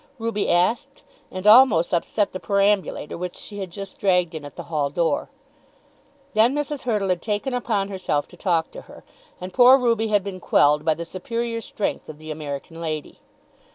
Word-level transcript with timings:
Ruby 0.17 0.49
asked, 0.49 1.03
and 1.29 1.45
almost 1.45 1.93
upset 1.93 2.33
the 2.33 2.39
perambulator 2.39 3.19
which 3.19 3.35
she 3.35 3.59
had 3.59 3.69
just 3.69 3.99
dragged 3.99 4.33
in 4.33 4.43
at 4.43 4.55
the 4.55 4.63
hall 4.63 4.89
door. 4.89 5.29
Then 6.33 6.55
Mrs. 6.55 6.81
Hurtle 6.85 7.09
had 7.09 7.21
taken 7.21 7.53
upon 7.53 7.89
herself 7.89 8.27
to 8.29 8.35
talk 8.35 8.71
to 8.71 8.81
her, 8.89 9.03
and 9.39 9.53
poor 9.53 9.77
Ruby 9.77 10.07
had 10.07 10.23
been 10.23 10.39
quelled 10.39 10.83
by 10.83 10.95
the 10.95 11.05
superior 11.05 11.61
strength 11.61 12.09
of 12.09 12.17
the 12.17 12.31
American 12.31 12.81
lady. 12.81 13.19